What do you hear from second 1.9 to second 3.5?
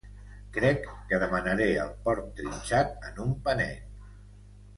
porc trinxat en un